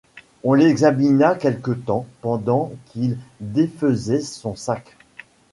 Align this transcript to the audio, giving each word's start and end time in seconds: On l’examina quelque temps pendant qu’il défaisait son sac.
On 0.43 0.55
l’examina 0.55 1.35
quelque 1.35 1.69
temps 1.69 2.07
pendant 2.21 2.71
qu’il 2.87 3.19
défaisait 3.39 4.19
son 4.21 4.55
sac. 4.55 4.97